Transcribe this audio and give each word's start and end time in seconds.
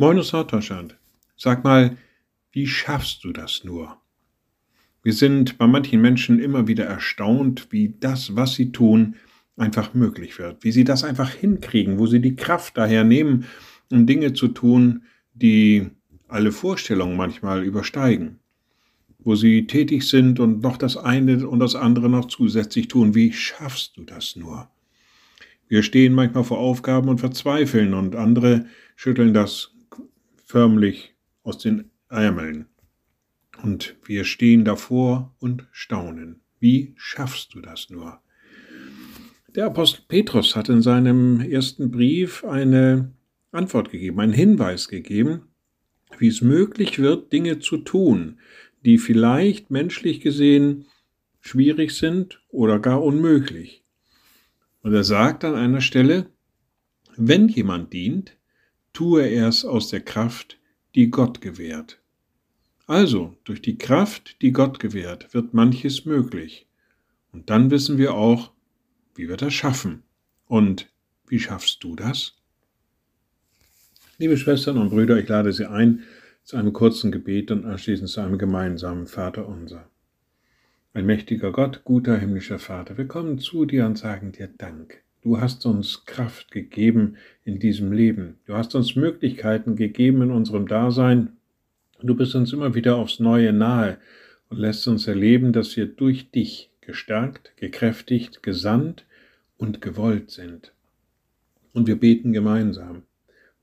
Moin 0.00 0.16
aus 0.16 0.32
Norddeutschland. 0.32 0.96
Sag 1.36 1.64
mal, 1.64 1.96
wie 2.52 2.68
schaffst 2.68 3.24
du 3.24 3.32
das 3.32 3.64
nur? 3.64 3.96
Wir 5.02 5.12
sind 5.12 5.58
bei 5.58 5.66
manchen 5.66 6.00
Menschen 6.00 6.38
immer 6.38 6.68
wieder 6.68 6.84
erstaunt, 6.84 7.66
wie 7.70 7.96
das, 7.98 8.36
was 8.36 8.54
sie 8.54 8.70
tun, 8.70 9.16
einfach 9.56 9.94
möglich 9.94 10.38
wird, 10.38 10.62
wie 10.62 10.70
sie 10.70 10.84
das 10.84 11.02
einfach 11.02 11.30
hinkriegen, 11.30 11.98
wo 11.98 12.06
sie 12.06 12.20
die 12.20 12.36
Kraft 12.36 12.76
daher 12.76 13.02
nehmen, 13.02 13.46
um 13.90 14.06
Dinge 14.06 14.34
zu 14.34 14.46
tun, 14.46 15.02
die 15.34 15.90
alle 16.28 16.52
Vorstellungen 16.52 17.16
manchmal 17.16 17.64
übersteigen, 17.64 18.38
wo 19.18 19.34
sie 19.34 19.66
tätig 19.66 20.04
sind 20.04 20.38
und 20.38 20.62
noch 20.62 20.76
das 20.76 20.96
eine 20.96 21.48
und 21.48 21.58
das 21.58 21.74
andere 21.74 22.08
noch 22.08 22.26
zusätzlich 22.26 22.86
tun. 22.86 23.16
Wie 23.16 23.32
schaffst 23.32 23.96
du 23.96 24.04
das 24.04 24.36
nur? 24.36 24.70
Wir 25.66 25.82
stehen 25.82 26.12
manchmal 26.12 26.44
vor 26.44 26.58
Aufgaben 26.58 27.08
und 27.08 27.18
verzweifeln 27.18 27.94
und 27.94 28.14
andere 28.14 28.66
schütteln 28.94 29.34
das 29.34 29.72
förmlich 30.48 31.14
aus 31.42 31.58
den 31.58 31.90
Ärmeln. 32.08 32.66
Und 33.62 33.96
wir 34.04 34.24
stehen 34.24 34.64
davor 34.64 35.34
und 35.38 35.66
staunen. 35.72 36.40
Wie 36.58 36.94
schaffst 36.96 37.54
du 37.54 37.60
das 37.60 37.90
nur? 37.90 38.20
Der 39.54 39.66
Apostel 39.66 40.02
Petrus 40.08 40.56
hat 40.56 40.68
in 40.68 40.80
seinem 40.80 41.40
ersten 41.40 41.90
Brief 41.90 42.44
eine 42.44 43.12
Antwort 43.52 43.90
gegeben, 43.90 44.20
einen 44.20 44.32
Hinweis 44.32 44.88
gegeben, 44.88 45.42
wie 46.18 46.28
es 46.28 46.40
möglich 46.40 46.98
wird, 46.98 47.32
Dinge 47.32 47.58
zu 47.58 47.78
tun, 47.78 48.38
die 48.84 48.98
vielleicht 48.98 49.70
menschlich 49.70 50.20
gesehen 50.20 50.86
schwierig 51.40 51.92
sind 51.92 52.42
oder 52.48 52.78
gar 52.78 53.02
unmöglich. 53.02 53.84
Und 54.80 54.94
er 54.94 55.04
sagt 55.04 55.44
an 55.44 55.54
einer 55.54 55.80
Stelle, 55.80 56.30
wenn 57.16 57.48
jemand 57.48 57.92
dient, 57.92 58.37
tue 58.98 59.28
er 59.28 59.46
es 59.46 59.64
aus 59.64 59.90
der 59.90 60.00
Kraft, 60.00 60.58
die 60.96 61.08
Gott 61.08 61.40
gewährt. 61.40 62.00
Also, 62.88 63.36
durch 63.44 63.62
die 63.62 63.78
Kraft, 63.78 64.42
die 64.42 64.50
Gott 64.50 64.80
gewährt, 64.80 65.32
wird 65.32 65.54
manches 65.54 66.04
möglich. 66.04 66.66
Und 67.30 67.48
dann 67.48 67.70
wissen 67.70 67.96
wir 67.96 68.14
auch, 68.14 68.50
wie 69.14 69.28
wir 69.28 69.36
das 69.36 69.54
schaffen. 69.54 70.02
Und 70.46 70.90
wie 71.28 71.38
schaffst 71.38 71.84
du 71.84 71.94
das? 71.94 72.38
Liebe 74.18 74.36
Schwestern 74.36 74.78
und 74.78 74.90
Brüder, 74.90 75.16
ich 75.16 75.28
lade 75.28 75.52
Sie 75.52 75.66
ein 75.66 76.02
zu 76.42 76.56
einem 76.56 76.72
kurzen 76.72 77.12
Gebet 77.12 77.52
und 77.52 77.66
anschließend 77.66 78.08
zu 78.08 78.20
einem 78.20 78.36
gemeinsamen 78.36 79.06
Vater 79.06 79.46
unser. 79.46 79.88
Ein 80.92 81.06
mächtiger 81.06 81.52
Gott, 81.52 81.82
guter 81.84 82.18
himmlischer 82.18 82.58
Vater, 82.58 82.98
wir 82.98 83.06
kommen 83.06 83.38
zu 83.38 83.64
dir 83.64 83.86
und 83.86 83.96
sagen 83.96 84.32
dir 84.32 84.48
Dank. 84.48 85.04
Du 85.22 85.40
hast 85.40 85.66
uns 85.66 86.04
Kraft 86.04 86.50
gegeben 86.50 87.16
in 87.44 87.58
diesem 87.58 87.92
Leben. 87.92 88.38
Du 88.46 88.54
hast 88.54 88.74
uns 88.74 88.94
Möglichkeiten 88.94 89.74
gegeben 89.74 90.22
in 90.22 90.30
unserem 90.30 90.68
Dasein. 90.68 91.36
Du 92.00 92.14
bist 92.14 92.34
uns 92.36 92.52
immer 92.52 92.74
wieder 92.74 92.96
aufs 92.96 93.18
Neue 93.18 93.52
nahe 93.52 93.98
und 94.48 94.58
lässt 94.58 94.86
uns 94.86 95.08
erleben, 95.08 95.52
dass 95.52 95.76
wir 95.76 95.86
durch 95.86 96.30
dich 96.30 96.70
gestärkt, 96.80 97.52
gekräftigt, 97.56 98.42
gesandt 98.42 99.04
und 99.56 99.80
gewollt 99.80 100.30
sind. 100.30 100.72
Und 101.72 101.86
wir 101.86 101.96
beten 101.96 102.32
gemeinsam. 102.32 103.02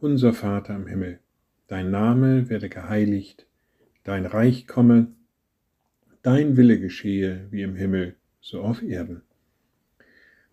Unser 0.00 0.32
Vater 0.32 0.74
im 0.74 0.86
Himmel, 0.86 1.20
dein 1.68 1.90
Name 1.90 2.48
werde 2.48 2.68
geheiligt, 2.68 3.46
dein 4.04 4.26
Reich 4.26 4.66
komme, 4.66 5.08
dein 6.22 6.56
Wille 6.56 6.80
geschehe 6.80 7.46
wie 7.50 7.62
im 7.62 7.76
Himmel, 7.76 8.16
so 8.40 8.62
auf 8.62 8.82
Erden. 8.82 9.22